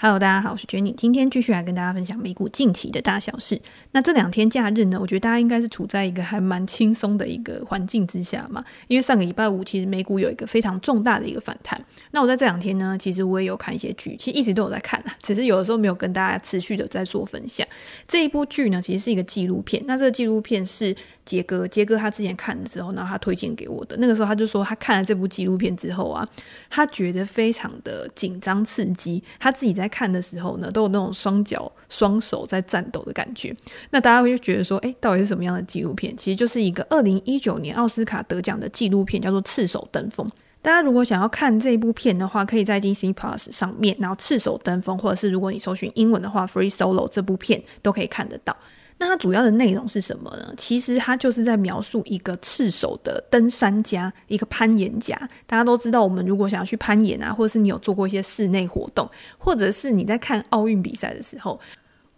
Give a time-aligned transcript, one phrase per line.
[0.00, 3.60] Hello，大家好，我是 Jenny，今天继续来跟大家分享美股近期的大小事。
[3.90, 8.64] 那这两天假日呢，我觉得大家应该是处在一个还蛮轻松的一个环境之下嘛。
[8.86, 11.84] 因为上个礼拜五其实美股有一个非常重大的一个反弹。
[12.12, 17.66] 那我在这两天呢，其实我也有看一些剧，其实一直都有在看啊， 只是有的时候没有跟大家持续的在做分享。
[18.06, 19.82] 这一部剧呢，其实是一个纪录片。
[19.84, 20.94] 那这个纪录片是
[21.28, 23.96] 杰哥，杰哥他之前看的时候，然后他推荐给我的。
[23.98, 26.26] 那个时候他就说，他看了这部纪录片之后啊，
[26.70, 29.86] 他觉得非常的紧张刺激，他自己在。
[29.98, 33.52] 看的时候呢，都有那种双脚双手在颤抖的感觉。
[33.90, 36.16] 那大家会觉得说，哎，到底是什么样的纪录片？
[36.16, 40.24] 其实就是一个二零一九年奥斯卡得奖的纪录片，叫做《赤手登峰》。
[40.62, 48.54] 大家如果想要看这一部片的话，可以在 DC Plus 上面，然后《赤手登峰》，或者是如果你搜寻英文的话，《Free Solo》这部片都可以看得到。
[48.98, 50.52] 那它主要的内容是什么呢？
[50.56, 55.16] 其实它就是在描述一个赤手的登山家，一个攀岩家。
[55.46, 61.60] 大家都知道，我们如果想要去攀岩啊，或者是你有做过一些室内活动，或者是你在看奥运比赛的时候。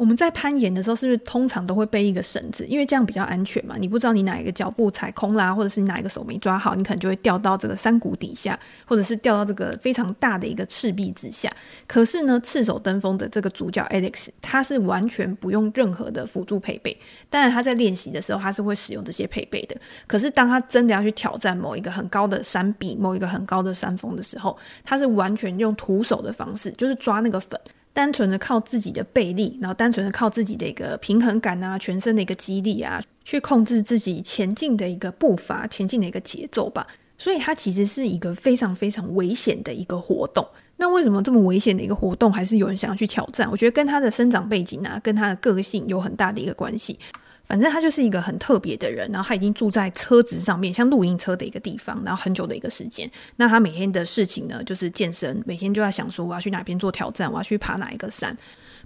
[0.00, 2.64] 我们在攀岩的时候，是不是通常都会背一个绳子？
[2.66, 3.76] 因为这样比较安全嘛。
[3.78, 11.52] 你不知道你哪一个脚步踩空啦，或者是哪一个手没抓好，你可能就会掉到这个山谷底下，或者是掉到这个非常大的一个赤壁之下。
[11.86, 16.96] 可是呢，赤手登峰的这个主角 Alex，他是完全不用任何的辅助配备。
[17.28, 19.76] 当然，他在练习的时候，他是会使用这些配备的。
[20.06, 27.60] 可是，当他真的要去挑战某一个很高的山壁、某一个很高的山峰的时候，他是完全用徒手的方式，就是抓那个粉。
[27.92, 36.86] 单纯的靠自己的背力，然后单纯的靠自己的一个平衡感啊，全身的一个肌力啊，去控制自己前进的一个步伐、前进的一个节奏吧。
[37.18, 40.46] 所以它其实是一个非常非常危险的一个活动。
[40.76, 43.46] 那为什么这么危险的一个活动，还是有人想要去挑战？
[43.50, 46.98] 我觉得跟他的生长背景啊，跟他的个性有很大的一个关系。
[47.50, 53.10] 反正他就是一个很特别的人，然后他已经住在车子上面，像露营车的一个地方，然后很久的一个时间。
[53.34, 58.32] 那他每天的事情呢，就是健身，每天就在想说我要去哪边做挑战，我要去爬哪一个山。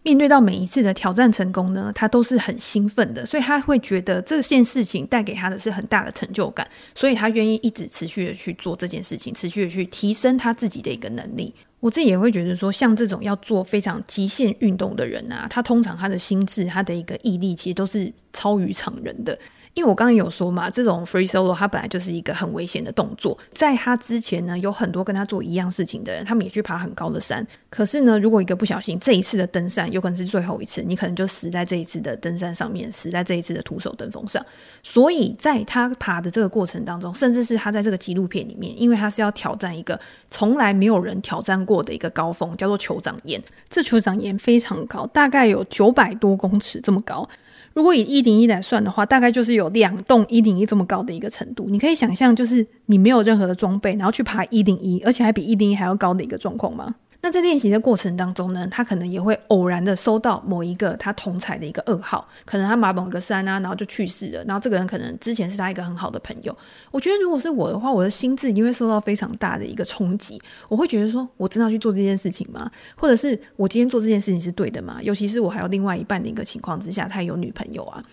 [0.02, 11.54] 面对到每一次的挑战成功呢，他都是很兴奋的，所以他会觉得这件事情带给他的是很大的成就感，所以他愿意一直持续的去做这件事情，持续的去提升他自己的一个能力。
[11.84, 19.38] 我自己也会觉得说，像这种要做非常极限运动的人啊，他通常他的心智、他的一个毅力，其实都是超于常人的。
[19.74, 23.36] 因为我刚刚有说嘛，这种 free solo 它本来就是一个很危险的动作。
[23.52, 27.46] 在他之前呢，有很多跟他做一样事情的人，他们也去爬很高的山。
[27.68, 34.44] 可是呢，如果一个不小心，这一次的登山有可能是最后一次，你可能就死在这一次的登山上面，死在这一次的徒手登峰上。
[34.84, 39.98] 所以在他爬的这个过程当中，甚至是他在这个纪录片里面，因为他是要挑战一个
[40.30, 43.42] 从来没有人挑战过的一个高峰，叫做酋长岩。
[43.68, 47.28] 这酋长岩非常高，大概有九百多公尺这么高。
[47.74, 51.66] 如果以一零一来算的话，大概就是有两栋一零一这么高的一个程度。
[51.68, 56.94] 你可以想象，就是你没有任何的装备，然后去爬一零一，而且还比一零一还要高的一个状况吗？
[57.24, 64.44] 那在练习的过程当中呢，他可能也会偶然的收到某一个他同才的一个噩耗，可能他爬某个山啊，然后就去世了。
[64.44, 66.54] 然后这个人可能之前是他一个很好的朋友。
[66.90, 70.38] 我觉得如果是我的话，我的心智一定会受到非常大的一个冲击。
[70.68, 72.70] 我会觉得说，我真的要去做这件事情吗？
[72.94, 74.98] 或者是我今天做这件事情是对的吗？
[75.02, 78.04] 尤其是我还有另外一半的一个情况之下，他有女朋友啊。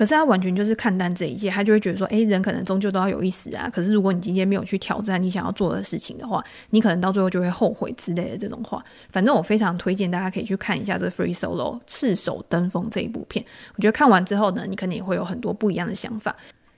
[0.00, 3.68] 可是他完全就是看淡这一切，他就会觉得说，诶，人可能终究都要有一死啊。
[3.70, 8.82] 可是如果你今天没有去挑战你想要做的事情的话，你可能到最后就会后悔之类的这种话。
[9.10, 13.44] 反正我非常推荐大家可以去看一下这《Free Solo》赤手登峰这一部片。
[13.76, 16.34] 我觉得看完之后呢，你肯定也会有很多不一样的想法。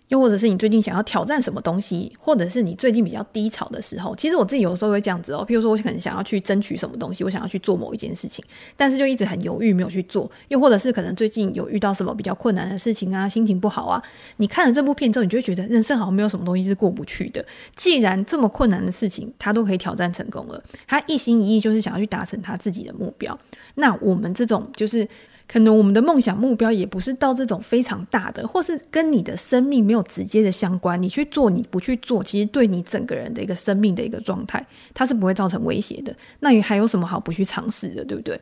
[0.08, 5.42] 又或者是你最近想要挑战什么东西，或者是你最近比较低潮的时候，其实我自己有时候会这样子哦。
[5.48, 8.44] 譬如说，我可能想要去争取什么东西，我想要去做某一件事情，
[8.76, 10.30] 但是就一直很犹豫没有去做。
[10.48, 14.02] 又或者是可能最近有遇到什么比较困难的事情啊，心情不好啊。
[14.36, 17.42] 你看了这部片之后，你就会觉得人生好像没有什么东西是过不去的。
[17.74, 23.38] 既然这么困难的事情他都可以挑战成功了，他一心一意就是想要去达成他自己的目标。
[23.76, 25.08] 那我们这种就是。
[25.52, 31.00] 可能我们的梦想目标也不是到这种非常大的，或是跟你的生命没有直接的相关。
[31.00, 36.16] 你去做，你不去做，其实对你整个人的一个生命的一个状态，它是不会造成威胁的。
[36.40, 38.40] 那你还有什么好不去尝试的，对不对？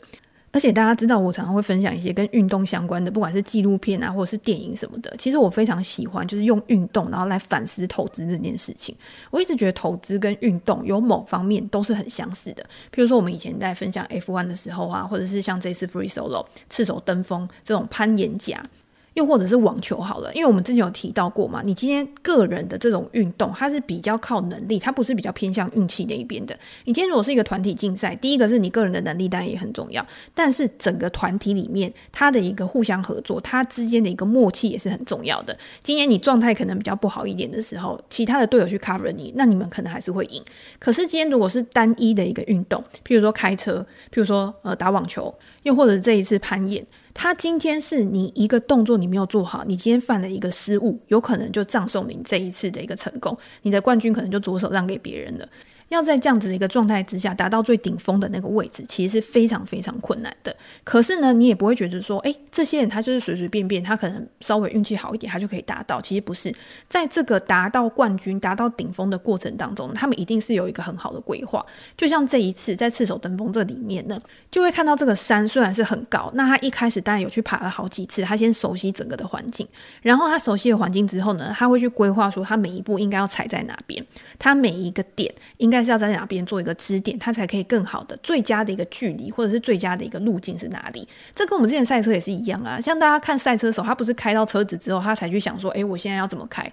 [0.52, 5.14] 而且大家知道，我常常会分享一些跟运动相关的，不管是纪录片啊，或者是电影什么的。
[5.17, 8.94] 其实我非常喜欢，就是用运动然后来反思投资这件事情。
[9.31, 12.62] 我一直觉得投资跟运动有某方面都是很相似的。
[12.93, 18.61] 譬如说，我们以前在分享 F1 的时候啊，或者是像这次 Free Solo 赤手登峰这种攀岩甲。
[19.20, 26.58] 又或者是网球好了，因为我们之前有提到过嘛，你今天个人的这种运动，它是比较靠能力，它不是比较偏向运气那一边的。
[26.87, 35.55] 你今天如果是一个团体竞赛，第一个是你个人的能力当然也很重要，但是整个团体里面它的一个互相合作，它之间的一个默契也是很重要的。
[35.82, 40.43] 今天你状态可能比较不好一点的时候，其他的队友去 cover 你，那你们可能还是会赢。
[40.78, 45.34] 可是今天如果是单一的一个运动，譬如说开车，譬如说呃打网球，
[45.64, 46.82] 又或者这一次攀岩。
[47.22, 55.46] 他今天是你一个动作你没有做好，你今天犯了一个失误，有可能就葬送你这一次的一个成功，你的冠军可能就左手让给别人了。
[55.90, 60.54] 要在这样子的一个状态之下达到最顶峰的那个位置，其实是非常非常困难的。
[60.84, 66.00] 可是呢，你也不会觉得说，诶，这些人他就是随随便便，他可能稍微运气好一点，他就可以达到。
[66.00, 66.54] 其实不是，
[66.88, 71.60] 在这个达到冠军、达到顶峰的过程当中，他们一定是有一个很好的规划。
[71.96, 74.16] 就像这一次在赤手登峰这里面呢，
[74.48, 79.66] 就会看到这个山虽然是很高，那他一开始当然有去爬了好几次，他先熟悉整个的环境，
[80.02, 84.06] 然后他熟悉了环境之后呢，他会去规划说他每一步应该要踩在哪边，
[84.38, 85.79] 他每一个点应该。
[85.84, 91.06] 是要在哪边做一个支点，它才可以更好的最佳的一个距离，或者是最佳的一个路径是哪里？
[91.34, 92.80] 这跟我们之前赛车也是一样啊。
[92.80, 96.70] 像大家看赛车手，他不是开到车子之后，他才去想说，诶，我现在要怎么开？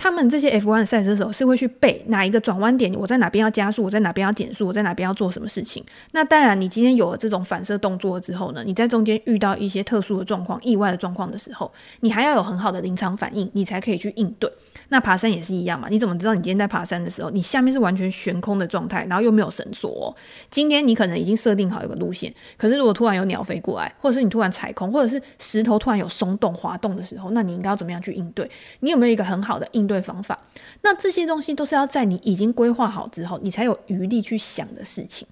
[0.00, 5.84] 他们这些 F1 赛车手是会去背哪一个转弯点，我在哪边要加速，我在哪边要减速，我在哪边要做什么事情。
[6.12, 11.70] 那当然，你今天有了这种反射动作之后呢，你在中间遇到一些特殊的状况、意外的状况的时候，
[12.00, 14.50] 你还要有很好的临场反应，你才可以去应对。
[14.88, 20.16] 那爬山也是一样嘛，你怎么知道你今天在爬山的时候，你下面是完全悬空的状态，然后又没有绳索哦？
[20.48, 28.50] 今天你可能已经设定好一个路线，可是如果突然有鸟飞过来，或者是你突然踩空，或者是石头突然有松动、滑动的时候，那你应该要怎么样去应对？
[28.80, 30.38] 你有没有一个很好的应对方法？
[30.82, 35.26] 那这些东西都是要在你已经规划好之后，你才有余力去想的事情。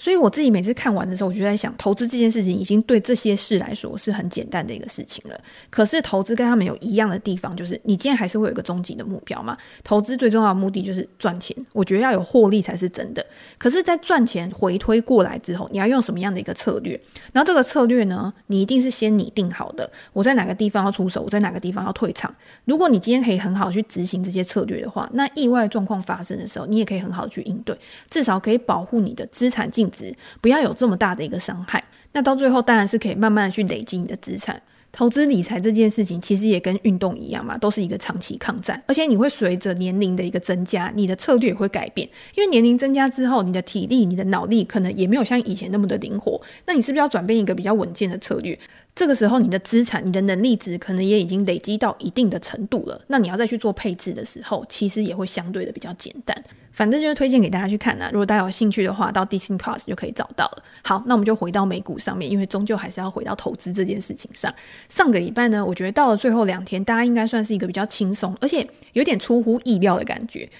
[0.00, 5.36] 所以我自己每次看完的时候，我就在想，投资这件事情已经对这些事来说是很简单的一个事情了。
[5.70, 9.58] 可是投资跟他们有一样的地方，就是你今天还是会有一个终极的目标嘛。
[9.82, 13.26] 投资最重要的目的就是赚钱，我觉得要有获利才是真的。
[13.58, 16.92] 可是，在赚钱回推过来之后，你要用什么样的一个策略？
[17.32, 19.90] 然后这个策略呢，你一定是先拟定好的。
[20.12, 22.32] 我在哪个地方要出手，我在哪个地方要退场。
[22.66, 27.76] 如果你今天可以很好去执行这些策略的话，那意外状况发生的时候，你也可以很好的去应对，
[28.08, 31.82] 至少可以保护你的资产净值不要有这么大的一个伤害，
[32.12, 34.60] 那到最后当然是可以慢慢的去累积你的资产。
[34.90, 42.08] 投资理财这件事情其实也跟运动一样嘛，都是一个长期抗战，而且你会随着年龄的一个增加，你的策略也会改变。
[42.34, 48.58] 因为年龄增加之后，你的体力、你的脑力可能也没有像以前那么的灵活，那你是不是要转变一个比较稳健的策略？
[48.98, 53.00] 这个时候，你的资产、你的能力值可能也已经累积到一定的程度了。
[53.06, 56.36] 那你要再去做配置的时候，其实也会相对的比较简单。
[56.72, 58.10] 反正就是推荐给大家去看啊。
[58.12, 60.64] 如果大家有兴趣的话，到 dc Plus 就可以找到了。
[60.82, 64.52] 好，那我们就回到美股上面，因为终究还是要回到投资这件事情上。
[64.88, 70.50] 上个礼拜呢，我觉得到了最后两天，大家应该算是一个比较轻松，而且有点出乎意料的感觉。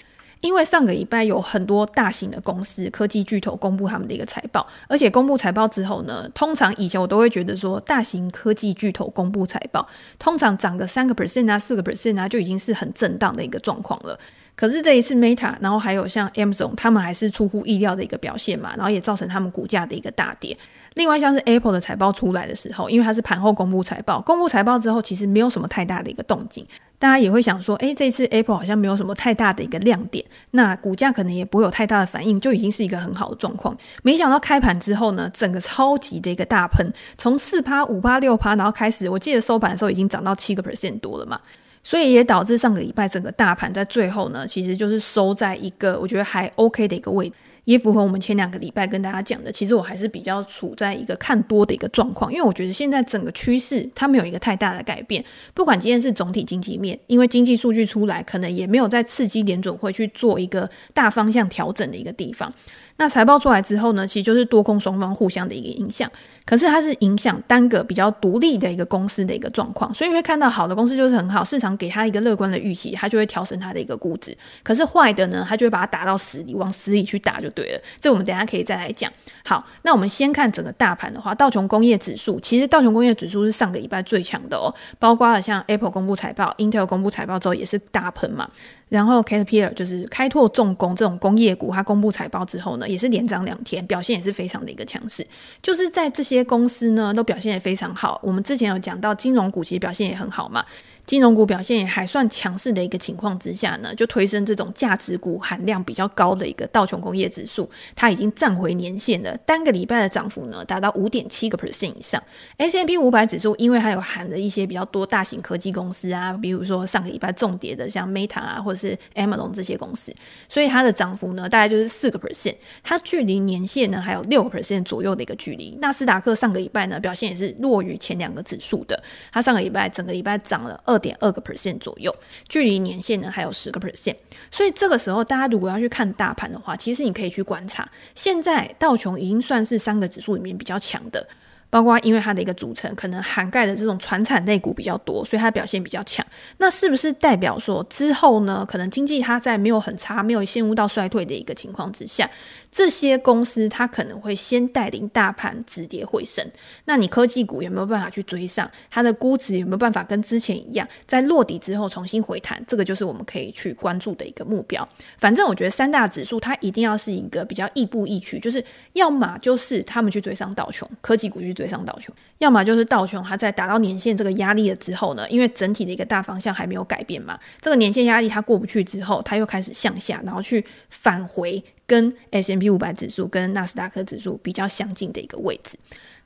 [0.41, 9.87] 因为上个礼拜有很多大型的公司、科技巨头公布他们的一个财报，而且公布财报之后呢，通常以前我都会觉得说，大型科技巨头公布财报，
[10.17, 14.17] 通常涨个三个 percent 啊、四个 percent 啊，就已经是很震荡的一个状况了。
[14.55, 20.57] 可是这一次 Meta，然后还有像 Amazon，他们还是出乎意料的一个表现嘛，然后也造成他们股价的一个大跌。
[20.99, 26.67] 另外像是 Apple 的财报出来的时候，因为它是盘后公布财报，公布财报之后其实没有什么太大的一个动静。
[26.99, 33.73] 大家也会想说，诶，这次 Apple 好像没有什么太大的一个亮点，那股价可能也不会有太大的反应，就已经是一个很好的状况。
[34.03, 36.85] 没想到开盘之后呢，整个超级的一个大喷，
[37.17, 41.39] 从四趴、五趴、六趴，然后开始，我记得收盘的时候已经涨到七个 percent 多了嘛，
[41.81, 47.35] 所以也导致上个礼拜整个大盘在最后呢，其实就是收在一个我觉得还 OK 的一个位置。
[47.69, 55.23] 也符合我们前两个礼拜跟大家讲的，其实我还是比较处在一个看多的一个状况，因为我觉得现在整个趋势它没有一个太大的改变，
[55.53, 62.51] 不管今天是总体经济面，因为经济数据出来，可能也没有在刺激联准会去做一个大方向调整的一个地方。
[62.97, 66.11] 那财报出来之后呢，其实就是多空双方互相的一个影响。
[66.49, 74.35] 可是它是影响单个比较独立的一个公司的一个状况，所以会看到好的公司就是很好，市场给它一个乐观的预期，它就会调升它的一个估值。
[74.63, 77.81] 可是坏的呢，它就会把它打到死里，往死里去打就对了。
[78.01, 79.11] 这我们等下可以再来讲。
[79.45, 88.47] 好，那我们先看整个大盘的话，道琼工业指数其实道琼工业指数是上个礼拜最强的哦，包括了像 Apple 公布财报，Intel 公布财报之后也是大喷嘛。
[88.89, 95.25] 然后 Caterpillar 就是开拓重工这种工业股，它公布财报之后呢，也是连涨两天，表现也是非常的一个强势。
[95.61, 98.19] 就是在这些公司呢都表现也非常好。
[98.23, 100.65] 我们之前有讲到金融股其实表现也很好嘛。
[101.09, 112.21] 金融股表现也还算强势的一个情况之下呢，就推升这种价值股含量比较高的一个道琼工业指数，它已经站回年线了，单个礼拜的涨幅呢达到五点七个 percent 以上。
[112.57, 120.13] S&P 五百指数因为它有含了一些比较多大型科技公司啊，比如说上个礼拜重跌的像 Meta 啊，或者是 Amazon 这些公司，
[120.47, 125.75] 所以它的涨幅呢大概就是四个 percent，它距离年线呢还有六个 percent 左右的一个距离。
[125.81, 129.01] 纳斯达克上个礼拜呢表现也是弱于前两个指数的，
[129.31, 132.13] 它上个礼拜整个礼拜涨了二点二个 percent 左右，
[132.47, 134.15] 距离年限呢还有十个 percent，
[134.51, 141.27] 所以这个时候大家如果要去看大盘的话，其实你可以去观察，现在道琼已经算是三个指数里面比较强的。
[141.69, 146.25] 包括因为它的一个组成可能涵盖的这种传产类股比较多，所以它表现比较强。
[146.57, 152.27] 那是不是代表说之后呢，可能经济它在没有很差、没有陷入到衰退的一个情况之下，
[152.71, 156.43] 这些公司它可能会先带领大盘止跌回升？
[156.85, 158.67] 那你科技股有没有办法去追上？
[158.89, 162.59] 它的估值有没有办法跟之前一样，在落底之后重新回弹？
[162.65, 164.83] 这个就是我们可以去关注的一个目标。
[165.19, 171.58] 反正我觉得三大指数它一定要是一个比较亦步亦趋，就是要么就是他们去追上道琼科技股去。
[171.59, 185.77] 追上道琼，要么就是道琼，它在达到年线这个压力了之后呢，因为整体的一个大方向还没有改变嘛，这个年线压力它过不去之后，它又开始向下，然后去返回跟 S M P 五百指数跟纳斯达克指数比较相近的一个位置。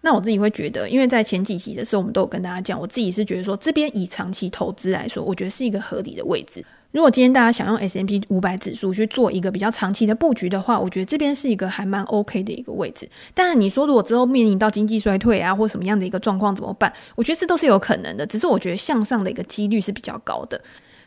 [0.01, 6.63] 那我自己会觉得，因为在前几集的时候，我们都有跟大家讲，我自己是觉得说，这边以长期投资来说，我觉得是一个合理的位置。
[6.93, 13.09] 如果今天大家想用 S M P 五百指数去做一个比较长期的布局的话，我觉得这边是一个还蛮 OK 的一个位置。
[13.33, 16.93] 但，你说如果之后面临到经济衰退啊，或什么样的一个状况怎么办？
[17.15, 20.61] 我觉得这都是有可能的，只是我觉得向上的一个几率是比较高的。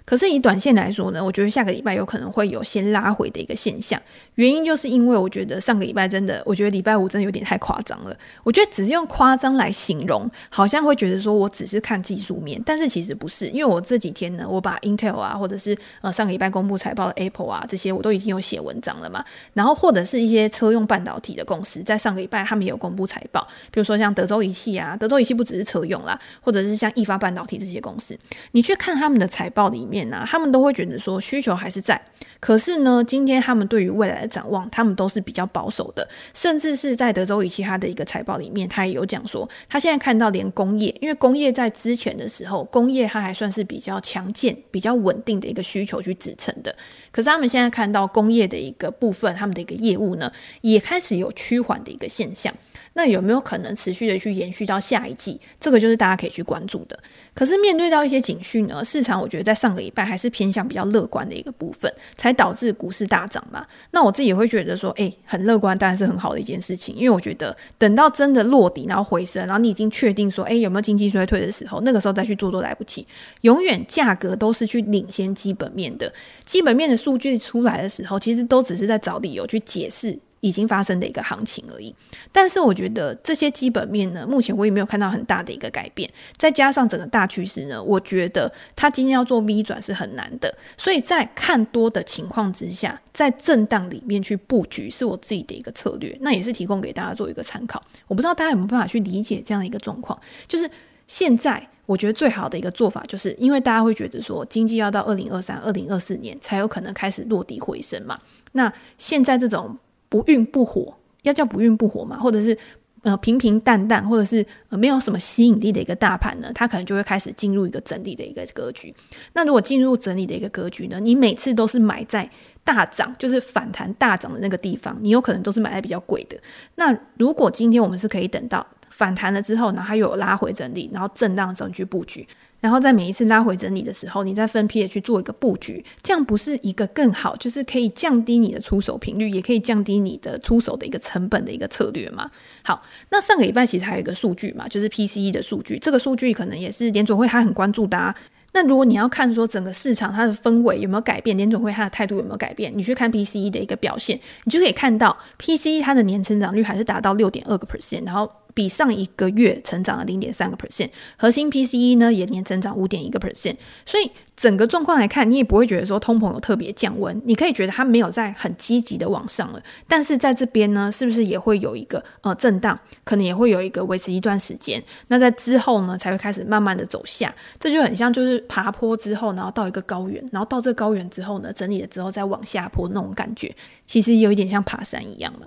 [0.06, 4.00] 可是以短线来说呢，我觉得下个礼拜有可能会有先拉回的一个现象。
[4.36, 8.16] 原因就是因为我觉得上个礼拜真的，我觉得礼拜五真的有点太夸张了。
[8.44, 13.48] 我觉得只是用夸张来形容，好像会觉得说我只是看技术面，但是其实不是。
[13.48, 19.24] 因为我这几天呢，我把 Intel 啊，或者是呃上个礼拜公布财报的 Apple 啊这些，我都已经有写文章了嘛。
[19.54, 28.16] 然后或者是一些车用半导体的公司，在上个礼拜他们也有公布财报，比如说像德州仪器啊，德州仪器不只是车用啦，或者是像意法半导体这些公司，
[28.52, 29.95] 你去看他们的财报里面。
[30.26, 32.00] 他们都会觉得说需求还是在，
[32.40, 46.74] 可是呢，今天他们对于未来的展望，他们都是比较保守的，甚至是在德州仪器它的一个财报里面，他也有讲说，他现在看到连工业，因为工业在之前的时候，工业它还算是比较强健、比较稳定的一个需求去支撑的，
[47.10, 52.52] 可是他们现在看到工业的一个部分，他们的一个业务呢，也开始有趋缓的一个现象。
[52.98, 55.38] 那有没有可能持续的去延续到下一季？
[55.60, 56.98] 这个就是大家可以去关注的。
[57.34, 63.64] 可是面对到一些警讯呢，市场我觉得在上个礼拜还是偏向比较乐观的一个部分，才导致股市大涨嘛。
[63.92, 66.96] 那我自己也会觉得说，诶，很乐观，当然是很好的一件事情。
[66.96, 73.06] 因为我觉得等到真的落底，然后回升，然后你已经确定说，诶，有没有经济衰退的时候，那个时候再去做都来不及。
[73.42, 76.12] 永远价格都是去领先基本面的，
[76.44, 80.18] 基本面的数据出来的时候，其实都只是在找理由去解释。
[80.40, 81.94] 已经发生的一个行情而已，
[82.30, 86.08] 但是我觉得这些基本面呢，目前我也没有看到很大的一个改变。
[86.36, 90.54] 再加上整个大趋势呢，我觉得它今天要做 V 转是很难的。
[90.76, 97.82] 所以在看多的情况之下，在震荡里面去布局是我自己的一个策略，那也是提供给大家做一个参考。
[98.06, 100.16] 我不知道大家有没有办法去理解这样的一个状况。
[100.46, 100.70] 就是
[101.06, 108.18] 现在我觉得最好的一个做法，就是因为大家会觉得说经济要到二零二三、二零二四年才有可能开始落地回升嘛。
[108.52, 109.76] 那现在这种。
[110.08, 112.56] 不温不火，要叫不温不火嘛，或者是
[113.02, 118.94] 呃平平淡淡，或者是呃没有什么吸引力的一个大盘呢，它可能就会开始进入一个整理的一个格局。
[119.32, 122.28] 那如果进入整理的一个格局呢，你每次都是买在
[122.64, 126.36] 大涨，就是反弹大涨的那个地方，你有可能都是买在比较贵的。
[126.74, 132.26] 那如果今天我们是可以等到反弹了之后，然后它又有拉回整理，然后震荡的时候去布局。
[132.60, 142.28] 然后在每一次拉回整理的时候，你再分批的去做一个布局，这样不是一个更好，就是可以降低你的出手频率，也可以降低你的出手的一个成本的一个策略嘛？
[142.64, 148.14] 好，那上个礼拜其实还有一个数据嘛，就是 PCE 的数据，这个数据可能也是联总会他很关注的啊。
[148.52, 158.30] 那如果你要看说整个市场它的氛围有没有改变，联总会它的态度有没有改变，你去看 PCE 的一个表现，你就可以看到 PCE 它的年成长率还是达到六点二个 percent，然后。
[158.56, 185.46] 比上一个月成长了零点三个 percent，核心 PCE 呢也年成长五点一个 percent，所以整个状况来看，你也不会觉得说通膨有特别降温，你可以觉得它没有在很积极的往上了，但是在这边呢，是不是也会有一个呃震荡，可能也会有一个维持一段时间，那在之后呢才会开始慢慢的走下，这就很像就是爬坡之后，然后到一个高原，然后到这高原之后呢，整理了之后再往下坡那种感觉，其实有一点像爬山一样了。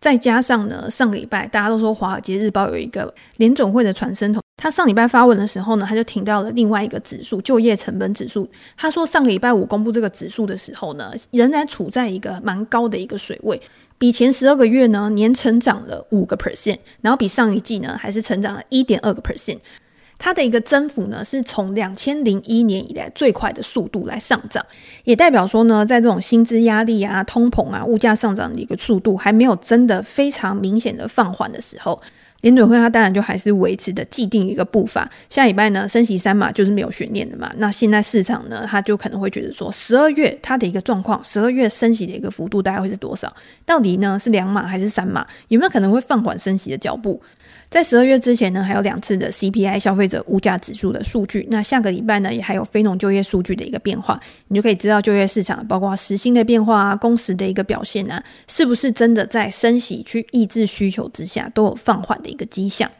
[0.00, 8.48] 再加上呢，上个礼拜大家都说《华尔街日报》有一个联总会的传声筒，他上礼拜发文的时候呢，他就停到了另外一个指数——就业成本指数。
[8.78, 13.60] 他说，上个礼拜五公布这个指数的时候呢，仍然处在一个蛮高的一个水位，
[13.98, 19.58] 比前十二个月呢年成长了五个 percent，然后比上一季呢还是成长了一点二个 percent。
[20.22, 24.64] 它的一个增幅呢，是从两千零一年以来最快的速度来上涨，
[25.04, 31.98] 也代表说呢，在这种薪资压力啊、通膨啊、物价上涨的一个速度还没有真的非常明显的放缓的时候，
[32.42, 35.10] 联准会它当然就还是维持的既定一个步伐。
[35.30, 37.50] 下礼拜呢，升息三码就是没有悬念的嘛。
[37.56, 43.34] 那现在市场呢，它就可能会觉得说，十二月它的一个状况，十二月升息的一个幅度大概会是多少？
[43.64, 45.26] 到底呢是两码还是三码？
[45.48, 47.18] 有没有可能会放缓升息的脚步？
[47.70, 51.46] 在十二月之前呢，还有两次的 CPI 消费者物价指数的数据。
[51.52, 62.90] 那下个礼拜呢，也还有非农就业数据的一个变化，你就可以知道就业市场包括时薪的变化啊、工时的一个表现啊，是不是真的在升息去抑制需求之下都有放缓的一个迹象。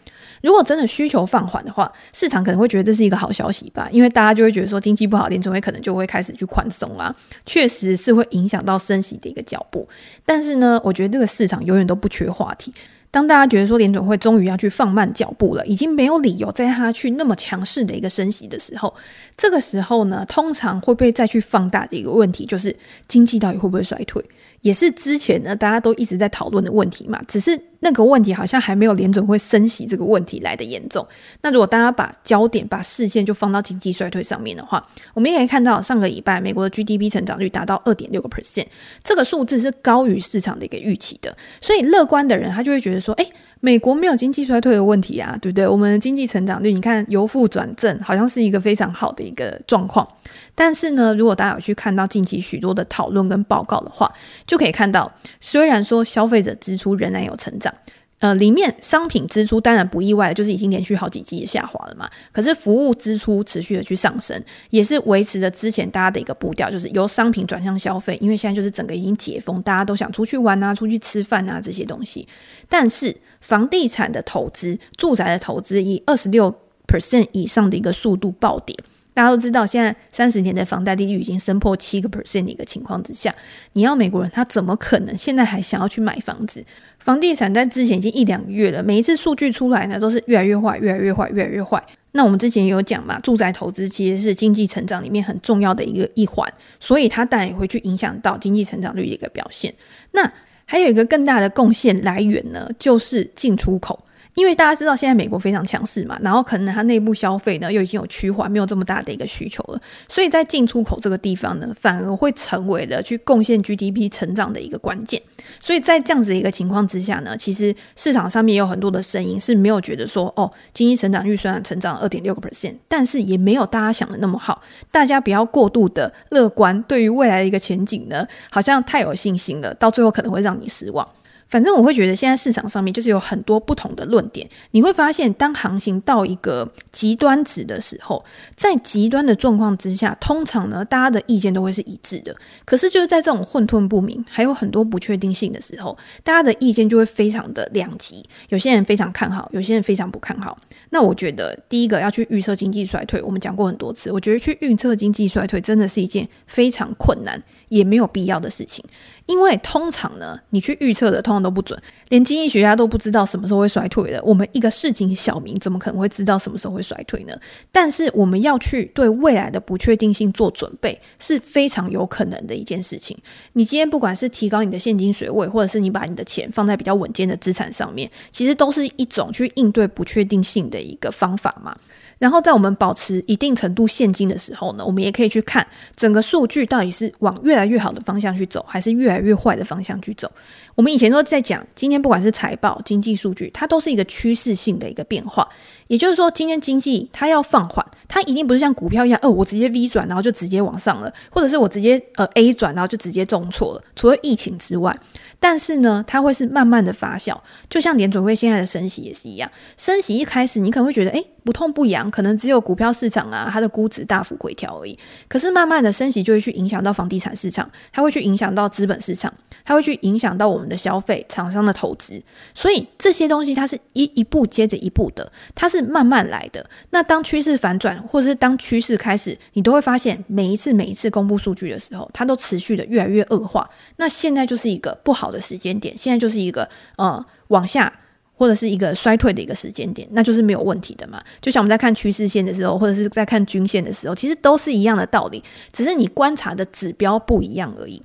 [0.40, 7.12] 如果真的需求放缓的话，市场可能会觉得这是一个好消息吧，因为大家就会觉得说经济不好，联准会可能就会开始去宽松啊，
[7.44, 9.88] 确实是会影响到升息的一个脚步。
[10.24, 12.72] 但是呢，我觉得这个市场永远都不缺话题。
[13.12, 18.94] 当大家觉得说联总会终于要去放慢脚步了，已经没有理由再他去那么强势的一个升息的时候，
[19.36, 22.74] 这个时候呢，通常会被再去放大的一个问题就是
[23.08, 24.24] 经济到底会不会衰退？
[24.62, 31.06] 也是之前呢，大家都一直在讨论的问题嘛，只是那个问题好像还没有联准会升息这个问题来得严重。
[31.42, 34.82] 那如果大家把焦点、把视线就放到经济衰退上面的话，
[35.14, 38.66] 我们也可以看到上个礼拜美国的 GDP 成长率达到二点六个 percent，
[39.02, 43.28] 这个数字是高于市场的一个预期的，所以乐观的人他就会觉得说，诶。
[43.62, 45.68] 美国没有经济衰退的问题啊，对不对？
[45.68, 50.08] 我们的经济成长率，你看由负转正，好像是一个非常好的一个状况。
[50.54, 54.12] 但是呢，如果大家有去看到近期许多的讨论跟报告的话，
[54.46, 57.72] 就可以看到，虽然说消费者支出仍然有成长，
[58.18, 62.08] 呃，里面商品支出当然不意外，就是已经连续好几季的下滑了嘛。
[62.32, 68.18] 可是服务支出持续的去上升，也是维持着之前大家的一个步调，就是由商品转向消费。
[68.20, 72.28] 因为现在就是整个已经解封，大家都想出去玩啊，出去吃饭啊这些东西，
[72.68, 73.16] 但是。
[73.40, 76.54] 房地产的投资、住宅的投资以二十六
[76.86, 78.76] percent 以上的一个速度暴跌。
[79.20, 83.34] 大家都知道，现在三十年的房贷利率已经升破七个 percent 的一个情况之下，
[83.74, 86.64] 你要美国人他怎么可能现在还想要去买房子？
[87.00, 91.84] 房地产在之前已经一两个月了，每一次数据出来呢，都是越来越坏，越来越坏，越来越坏。
[92.12, 99.74] 那我们之前也有讲嘛，住宅投资其实是经济成长里面很重要的一个一环，所以它当然也会去影响到经济成长率的一个表现。
[100.12, 100.32] 那
[100.64, 104.02] 还有一个更大的贡献来源呢，就是进出口。
[104.34, 115.20] 因为大家知道现在美国非常强势嘛，然后可能它内部消费呢又已经有趋缓，没有这么大的一个需求了，所以在进出口这个地方呢，反而会成为了去贡献 GDP 成长的一个关键。
[115.58, 124.62] 所以在这样子的一个情况之下呢，其实市场上面有很多的声音是没有觉得说，哦，经济成长预算成长二点六个 percent，但是也没有大家想的那么好。
[124.90, 131.06] 大家不要过度的乐观，对于未来的一个前景呢，好像太有信心了，到最后可能会让你失望。
[131.50, 134.48] 反正我会觉得，现在市场上面就是有很多不同的论点。
[134.70, 138.24] 你会发现，当行情到一个极端值的时候，
[138.56, 142.34] 在极端的状况之下，通常呢，大家的意见都会是一致的。
[142.64, 148.24] 可是就是在这种混沌不明，还有很多不确定性的时候，大家的意见就会非常的两极。
[148.50, 150.56] 有些人非常看好，有些人非常不看好。
[150.92, 154.10] 那我觉得，第一个要去预测经济衰退，我们讲过很多次。
[154.10, 158.84] 我觉得去预测经济衰退真的是一件非常困难，也没有必要的事情。
[159.26, 164.20] 因为通常呢，你去预测的通常都不准，连经济学家都不知道什么时候会衰退的。
[164.22, 167.34] 我们一个市井小民怎么可能会知道什么时候会衰退呢？
[167.72, 173.16] 但是我们要去对未来的不确定性做准备，是非常有可能的一件事情。
[173.52, 181.76] 你今天不管是提高你的现金水位，或者是你把你的钱放在比较稳健的资产上面，其实都是一种去应对不确定性的一个方法嘛。
[182.20, 190.30] 然后在我们保持一定程度现金的时候呢，我们也可以去看整个数据到底是往越来越好的方向去走，还是越来越坏的方向去走。
[190.74, 195.48] 我们以前都在讲，今天不管是财报、经济数据，它都是一个趋势性的一个变化。
[195.88, 203.82] 也就是说，今天经济它要放缓，它一定不是像股票一样，哦，我直接 V 转，然后就直接往上了，或者是我直接呃 A 转，然后就直接重挫了。
[203.96, 204.94] 除了疫情之外。
[205.42, 207.34] 但是呢，它会是慢慢的发酵，
[207.70, 209.50] 就像联准会现在的升息也是一样。
[209.78, 214.98] 升息一开始，你可能会觉得，诶，不痛不痒，可能只有股票市场啊，它的估值大幅回调而已。
[215.28, 219.32] 可是慢慢的升息就会去影响到房地产市场，它会去影响到资本市场，
[219.64, 222.22] 它会去影响到我们的消费、厂商的投资。
[222.54, 226.64] 所以这些东西它是一一步接着一步的，它是慢慢来的。
[226.90, 233.68] 那当趋势反转，或者是当趋势开始，你都会发现每一次每一次公布数据的时候，它都持续的越来越恶化。
[233.96, 237.92] 那现在就是一个不好的时间点，现在就是一个呃往下
[238.40, 241.22] 或者是一个衰退的一个时间点，那就是没有问题的嘛。
[241.42, 248.00] 就像我们在看趋势线的时候，或者是在看均线的时候，其实都是一样的道理，只是你观察的指标不一样而已。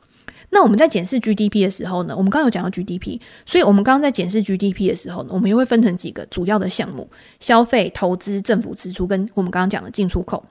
[0.49, 10.43] 那我们在检视 GDP 的时候呢，我们刚有讲到 GDP，所以我们刚刚在检视 GDP 的时候呢，我们又会分成几个主要的项目：消费、投资、政府支出，跟我们刚刚讲的进出口。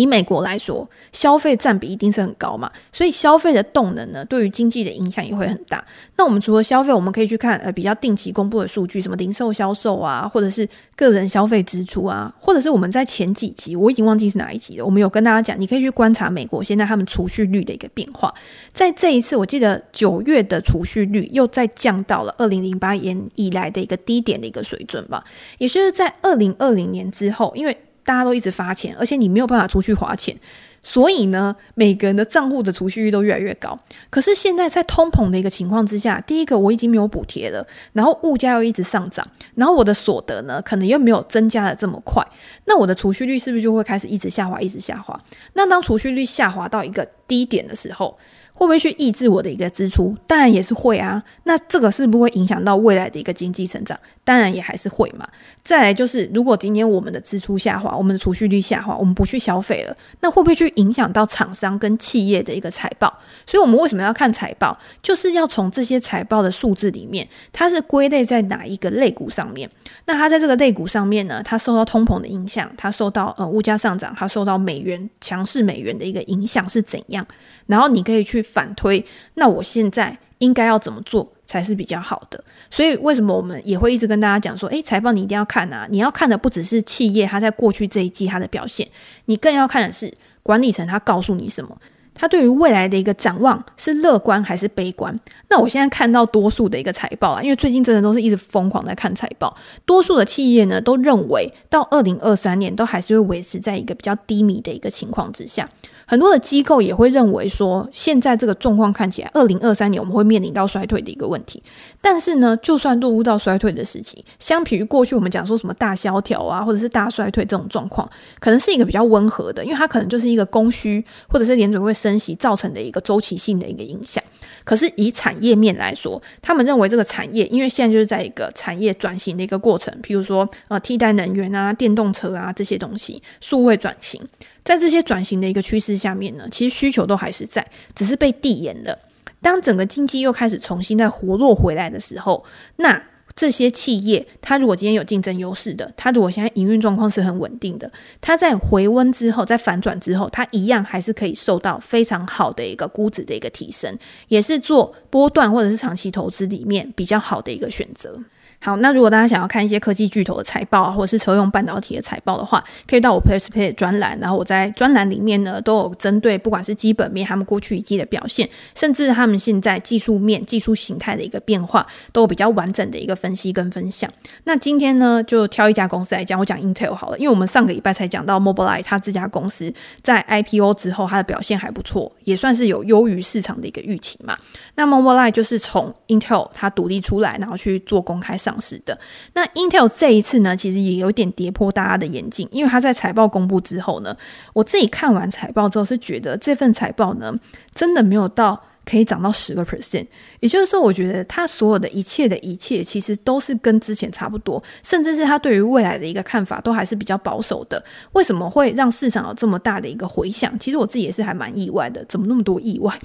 [0.00, 5.82] 以美国来说，消费占比一定是很高嘛，所以消费的动能呢，对于经济的影响也会很大。
[6.16, 18.32] 那我们除了消费，我们可以去看呃比较定期公布的数据，什么零售销售啊，或者是个人消费支出啊，或者是我们在前几集我已经忘记是哪一集了，我们有跟大家讲，你可以去观察美国现在他们储蓄率的一个变化。
[18.74, 25.24] 在这一次，我记得九月的储蓄率又再降到了二零零八年以来的一个低点的一个水准吧，
[25.58, 27.74] 也就是在二零二零年之后，因为。
[28.06, 30.34] 大家都一直发钱，而且你没有办法出去花钱，
[30.80, 33.76] 所以呢，每个人的账户的储蓄率都越来越高。
[34.08, 42.24] 可是现在在通膨的一个情况之下，第一个我已经没有补贴了，然后物价又一直上涨，然后我的所得呢，可能又没有增加的这么快，
[42.66, 45.18] 那我的储蓄率是不是就会开始一直下滑，一直下滑？
[45.54, 48.16] 那当储蓄率下滑到一个低点的时候，
[48.56, 50.16] 会不会去抑制我的一个支出？
[50.26, 51.22] 当然也是会啊。
[51.44, 53.96] 那这个是不会影响到未来的一个经济成长？
[54.24, 55.28] 当然也还是会嘛。
[55.62, 63.12] 再来就是，如果今天我们的支出下滑，我们的储蓄率下滑，我们不去消费了，那会不会去影响到厂商跟企业的一个财报？
[63.46, 64.76] 所以我们为什么要看财报？
[65.02, 69.68] 就是要从这些财报的数字里面，它是归类在哪一个类股上面？
[70.06, 71.42] 那它在这个类股上面呢？
[71.44, 77.26] 它受到通膨的影响，它受到呃物价上涨，它受到美元强势美元的一个影响是怎样？
[77.66, 82.42] 然后你可以去反推，那我现在应该要怎么做才是比较好的？
[82.70, 85.86] 所以为什么我们也会一直跟大家讲说，诶，财报你一定要看啊！
[85.90, 88.88] 你要看的不只是企业它在过去这一季它的表现，
[89.26, 91.76] 你更要看的是管理层他告诉你什么，
[92.16, 95.14] 他对于未来的一个展望是乐观还是悲观？
[95.48, 105.68] 那我现在看到多数的一个财报啊，因为最近真的都是一直疯狂在看财报，多数的企业呢都认为到二零二三年都还是会维持在一个比较低迷的一个情况之下。
[106.08, 111.60] 很多的机构也会认为说，现在这个状况看起来，二零二三年我们会面临到衰退的一个问题。
[112.00, 124.22] 但是呢，就算落入到衰退的时期，相比于过去我们讲说什么大萧条啊，或者是大衰退这种状况，可能是一个比较温和的，因为它可能就是一个供需或者是联准会升息造成的一个周期性的一个影响。
[124.64, 134.20] 可是以产业面来说，他们认为这个产业，因为现在就是在一个产业转型的一个过程，譬如说呃替代能源啊、电动车啊这些东西，数位转型。
[134.64, 137.64] 在这些转型的一个趋势下面呢，其实需求都还是在，
[137.94, 138.98] 只是被递延了。
[139.40, 142.44] 当整个经济又开始重新再活络回来的时候，
[142.76, 143.00] 那
[143.36, 147.88] 这些企业，它如果今天有竞争优势的，它如果现在营运状况是很稳定的，
[148.22, 153.96] 它在回温之后，在反转之后，它一样还是可以受到非常好的一个估值的一个提升，
[154.28, 158.18] 也是做波段或者是长期投资里面比较好的一个选择。
[158.58, 174.10] 好，那如果大家想要看一些科技巨头的财报啊，或者是车用半导体的财报的话，可以到我 PressPlay 专栏，然后我在专栏里面呢，都有针对不管是基本面他们过去一季的表现，甚至他们现在技术面、技术形态的一个变化，都有比较完整的一个分析跟分享。
[174.44, 184.36] 那今天呢，就挑一家公司来讲，我讲 Intel 好了，因为我们上个礼拜才讲到 Mobileye，它这家公司在 IPO 之后，它的表现还不错，也算是有优于市场的一个预期嘛。
[184.74, 188.96] 那 Mobileye 就是从 Intel 它独立出来，然后去做公开上市的。
[189.34, 194.16] 那 Intel 这一次呢，其实也有点跌破大家的眼镜，因为他在财报公布之后呢，
[194.54, 197.34] 我自己看完财报之后是觉得这份财报呢，
[197.74, 198.62] 真的没有到。
[198.88, 200.06] 可以涨到十个 percent，
[200.38, 207.84] 也就是说，我觉得他所有的一切的一切，其实都是跟之前差不多，甚至是他对于未来的一个看法都还是比较保守的。
[208.12, 210.56] 为什么会让市场有这么大的一个回响？
[210.60, 212.96] 其实我自己也是还蛮意外的，怎么那么多意外？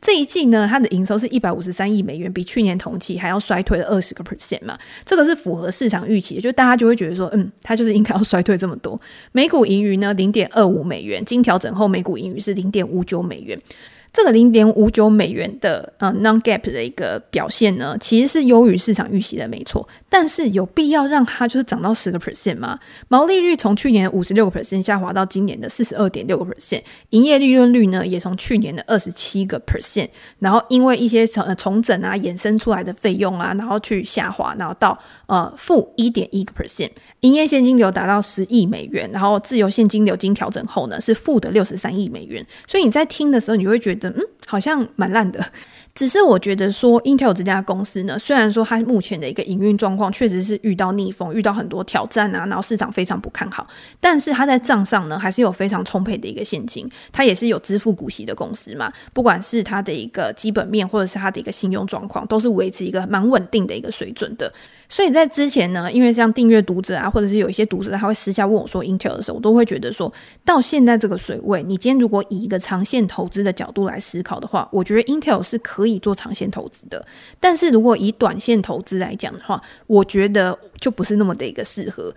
[0.00, 8.98] 这一季呢，它的营收是一百五十三亿美元，比去年同期还要衰退了二十个 percent 嘛，这个是符合市场预期的，就大家就会觉得说，嗯，它就是应该要衰退这么多。
[9.32, 13.58] 每股盈余呢，零点二五美元，经调整后每股盈余是零点五九美元。
[14.12, 19.86] 这个零点五九美元的呃 non gap 的一个表现呢，其实是优于市场预期的，没错。
[20.08, 22.78] 但是有必要让它就是涨到十个 percent 吗？
[23.08, 36.90] 毛利率从去年的五十六个 percent 下滑到今年的四十二点六个 percent，营业利润率呢也从去年的二十七个 percent，然后因为一些重重整啊衍生出来的费用啊，然后去下滑，然后到呃负一点一个 percent，
[37.20, 42.44] 营业现金流达到十亿美元，然后自由现金流经调整后呢是负的六十三亿美元。
[42.66, 45.44] 所以你在听的时候，你会觉得嗯好像蛮烂的。
[45.94, 53.66] 只是我觉得说，Intel 这家公司呢，虽然说它目前的一个营运状况确实是遇到逆风，遇到很多挑战啊，然后市场非常不看好，
[53.98, 58.92] 但是它在账上呢还是有非常充沛的一个现金，它也是有支付股息的公司嘛。
[59.12, 64.52] 不管是它的一个基本面，或者是它的一个信用状况，都是维持一个蛮稳定的一个水准的。
[64.88, 70.10] 所以在之前呢，因为像订阅读者啊，或者是有一些读者他会私下问我说 Intel 的时候，我都会觉得说
[70.44, 77.04] 到现在这个水位，你今天如果以一个长线投资的角度来思考的话，我觉得 Intel 是可以做长线投资的。
[77.38, 82.12] 但是如果以短线投资来讲的话，我觉得就不是那么的一个适合。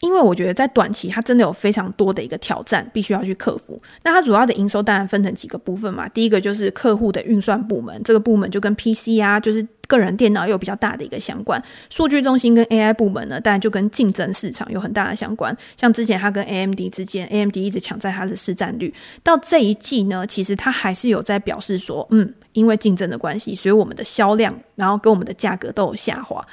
[0.00, 3.80] 因为我觉得在短期，它真的有非常多的一个挑战，必须要去克服。
[4.02, 6.06] 那它主要的营收当然分成几个部分嘛。
[6.10, 11.62] 第一个就是客户的运算部门，这个部门就跟 PC 啊，就是个人电脑有比较大的一个相关。
[11.88, 15.56] 数据中心跟 AI 部门呢，当然就跟竞争市场有很大的相关。
[15.78, 18.92] 像之前它跟 AMD 之间，AMD 一直抢在它的市占率。
[19.22, 26.46] 到这一季呢，其实它还是有在表示说，嗯，因为竞争的关系，所以我们的销量，然后跟我们的价格都有下滑。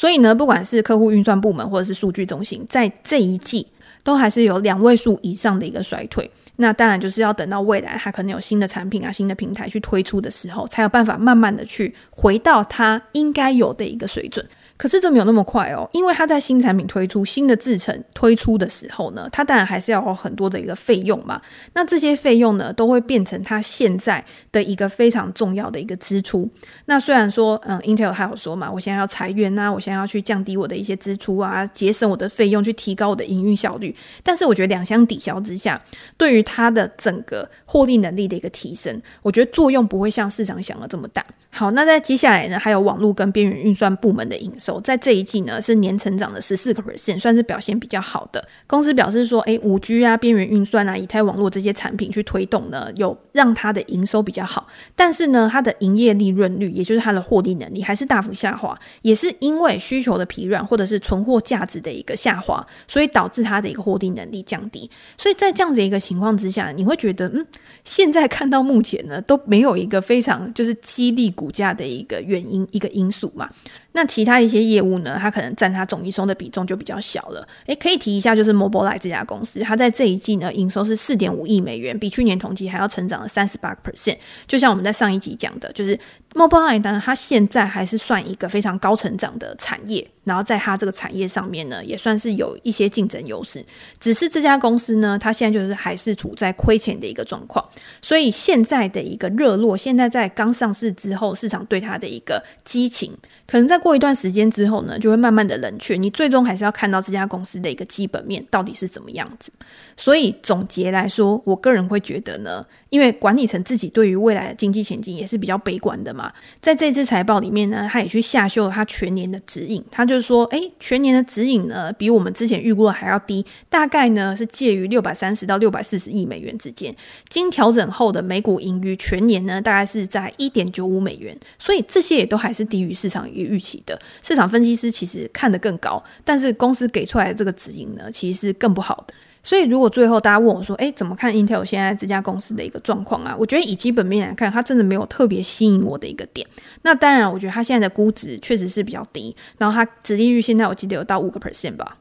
[0.00, 3.66] 所以呢，不管是客户运算部门或者是数据中心，在这一季
[4.02, 6.30] 都还是有两位数以上的一个衰退。
[6.56, 14.42] 那当然就是要等到未来它可能有新的产品啊、新的平台去推出的时候，才有办法慢慢的去回到它应该有的一个水准。
[14.80, 21.38] 可是这没有那么快哦，因为它在新产品推出、新的制程推出的时候呢，它当然还是要有很多的一个费用嘛。
[21.74, 26.48] 那这些费用呢，都会变成它现在的一个非常重要的一个支出。
[26.86, 33.94] 那虽然说，嗯，Intel 还有说嘛，我现在要裁员啊，我现在要去降低我的一些支出啊，节省我的费用，去提高我的营运效率。
[34.22, 35.78] 但是我觉得两相抵消之下，
[36.16, 41.22] 对于它的整个获利能力的一个提升，我觉得作用不会像市场想的这么大。
[41.50, 44.69] 好，那在接下来呢，还有网络跟边缘运算部门的营收。
[44.78, 48.46] 在这一季呢，是年成长的十四个 percent，算是表现比较好的。
[48.66, 54.66] 公司表示说，诶，五 G 啊、边缘运算啊、以太网络这些产品去推动呢，有让它的营收比较好。
[54.94, 64.90] 但是呢，它的营业利润率，也就是它的获利能力，还是大幅下滑，也是因为需求的疲软，或者是存货价值的一个下滑，所以导致它的一个获利能力降低。
[65.16, 67.46] 所以在这样子一个情况之下，你会觉得，嗯，
[67.84, 73.48] 现在看到目前呢，都没有一个非常就是激励股价的一个原因，一个因素嘛。
[73.92, 77.46] 那其他一些业务呢，它可能占它总营收的比重就比较小了。
[77.66, 84.16] 诶，可以提一下，就是 Mobileye 这家公司，它在这一季呢，营收是四点五亿美元，比去年同期还要成长了三十八个 percent。
[84.46, 85.98] 就像我们在上一集讲的，就是
[86.34, 90.06] Mobileye 呢，它现在还是算一个非常高成长的产业。
[90.22, 93.64] 然后在它这个产业上面呢，也算是有一些竞争优势。
[93.98, 97.64] 只是这家公司呢，它现在就是还是处在亏钱的一个状况。
[98.00, 103.12] 所以现在的一个热络，现在在刚上市之后，市场对它的一个激情，
[103.50, 105.96] 可能再过一段时间之后呢，就会慢慢的冷却。
[105.96, 109.50] 你最终还是要看到这家公司的一个基本面到底是怎么样子。
[109.96, 112.64] 所以总结来说，我个人会觉得呢。
[112.90, 126.94] 因为管理层自己对于未来的经济前景也是比较悲观的嘛，在这次财报里面呢，他也去下修了他全年的指引，他就是说，诶，全年的指引呢，比我们之前预估的还要低，大概呢是介于六百三十到六百四十亿美元之间，
[127.28, 133.96] 经调整后的每股盈余全年呢，大概是在一点九五美元，所以这些也都还是低于市场预期的。
[134.22, 139.14] 市场分析师其实看得更高，但是公司给出来的这个指引呢，其实是更不好的。
[139.42, 146.46] 所以，如果最后大家问我说：“诶，怎么看 Intel 现在这家公司的一个状况啊？”我觉得以基本面来看，它真的没有特别吸引我的一个点。
[146.82, 151.96] 那当然，我觉得它现在的估值确实是比较低，然后它殖利率现在我记得有到五个 percent 吧。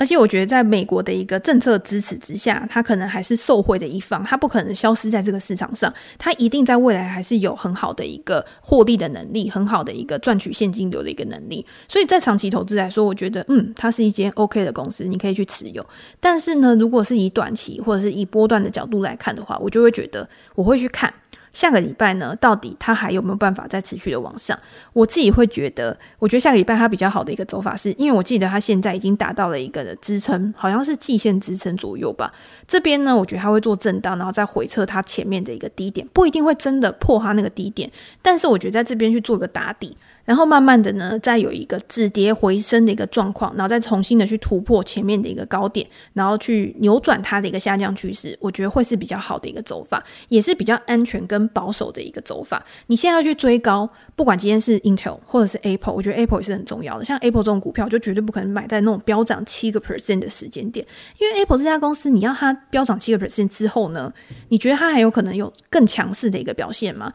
[0.00, 11.66] 而且我觉得，在美国的一个政策支持之下，它可能还是受惠的一方，它不可能消失在这个市场上，它一定在未来还是有很好的一个获利的能力，很好的一个赚取现金流的一个能力。
[11.86, 15.86] 所以在长期投资来说，我觉得，嗯，它是一间 OK 的公司，你可以去持有。
[16.18, 21.12] 但是呢，如果是以短期或者是以波段的角度来看的话，我就会觉得我会去看。
[21.52, 24.58] 下个礼拜呢，到底它还有没有办法再持续的往上？
[24.92, 32.32] 我自己会觉得，我觉得下个礼拜它比较好的一个走法是，因为我记得它现在已经达到了一个的支撑，好像是季线支撑左右吧。
[32.68, 37.90] 这边呢，我觉得它会做震荡，然后再回测它前面的一个低点，不一定会真的破它那个低点，
[38.22, 39.96] 但是我觉得在这边去做一个打底。
[40.30, 52.64] 然后慢慢的呢，再有一个止跌回升的一个状况，然后再重新的去突破前面的一个高点，然后去扭转它的一个下降趋势，我觉得会是比较好的一个走法，也是比较安全跟保守的一个走法。
[52.86, 57.04] 你现在要去追高，不管今天是 Intel 或者是 Apple，我觉得 Apple 也是很重要的。
[57.04, 60.86] 像 Apple 这种股票，就绝对不可能买在那种飙涨七个 percent 的时间点，
[61.18, 64.12] 因为 Apple 这家公司，你要它飙涨七个 percent 之后呢，
[64.50, 67.12] 你觉得它还有可能有更强势的一个表现吗？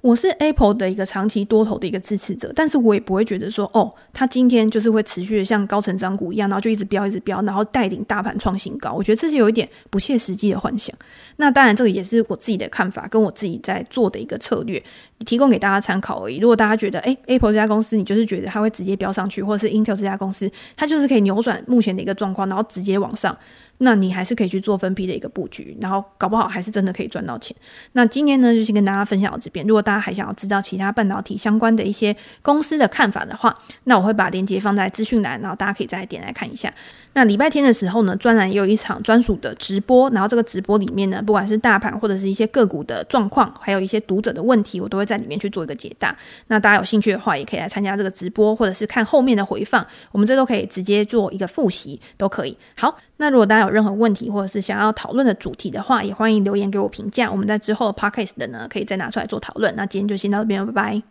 [0.00, 8.92] 我是 Apple 的一个长期多头的一个支持者，但是我也不会觉得说，哦，它今天就是会持续的像高成长股一样，然后就一直飙，一直飙，然后带领大盘创新高。
[8.92, 10.94] 我觉得这是有一点不切实际的幻想。
[11.36, 14.80] 那当然，这个也是我自己的看法，跟我自己在做的一个策略，
[15.26, 16.38] 提供给大家参考而已。
[16.38, 23.36] 如果大家觉得，诶，Apple 这家公司，你就是觉得它会直接飙上去，或者是 Intel 这家公司，它就是可以扭转目前的一个状况，然后直接往上。
[23.80, 27.56] 那你还是可以去做分批的一个布局，然后搞不好还是真的可以赚到钱。
[27.92, 29.64] 那今天呢，就先跟大家分享到这边。
[29.64, 36.72] 如果大家还想要知道其他半导体相关的一些公司的看法的话，那我会把链接放在资讯栏，然后大家可以再点来看一下。
[37.18, 46.16] 那礼拜天的时候呢，专栏也有一场专属的直播，然后这个直播里面呢，不管是大盘或者是一些个股的状况，还有一些读者的问题，我都会在里面去做一个解答。
[46.46, 52.56] 那大家有兴趣的话，也可以来参加这个直播，或者是看后面的回放，我们这都可以直接做一个复习，都可以。
[52.76, 59.74] 好，那如果大家有任何问题，或者是想要讨论的主题的话，也欢迎留言给我评价，我们在之后的 podcast 的呢，可以再拿出来做讨论。
[59.74, 61.02] 那今天就先到这边，拜拜。